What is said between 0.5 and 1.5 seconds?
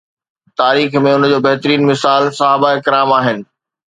تاريخ ۾ ان جو